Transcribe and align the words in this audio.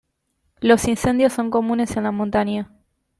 Los 0.61 0.87
incendios 0.87 1.33
son 1.33 1.51
comunes 1.51 1.95
en 1.95 2.03
la 2.05 2.11
montaña. 2.11 2.71